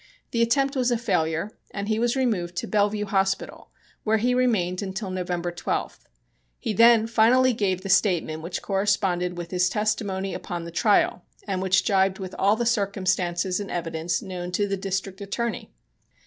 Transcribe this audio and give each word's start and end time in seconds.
The 0.31 0.41
attempt 0.41 0.75
was 0.75 0.89
a 0.89 0.97
failure, 0.97 1.51
and 1.69 1.87
he 1.87 1.99
was 1.99 2.15
removed 2.15 2.55
to 2.55 2.67
Bellevue 2.67 3.05
Hospital, 3.05 3.69
where 4.03 4.17
he 4.17 4.33
remained 4.33 4.81
until 4.81 5.11
November 5.11 5.51
12th. 5.51 6.07
He 6.57 6.73
then 6.73 7.05
finally 7.05 7.53
gave 7.53 7.81
the 7.81 7.89
statement 7.89 8.41
which 8.41 8.63
corresponded 8.63 9.37
with 9.37 9.51
his 9.51 9.69
testimony 9.69 10.33
upon 10.33 10.63
the 10.65 10.71
trial 10.71 11.23
and 11.47 11.61
which 11.61 11.85
jibed 11.85 12.17
with 12.17 12.33
all 12.39 12.55
the 12.55 12.65
circumstances 12.65 13.59
and 13.59 13.69
evidence 13.69 14.23
known 14.23 14.51
to 14.53 14.67
the 14.67 14.75
District 14.75 15.21
Attorney. 15.21 15.71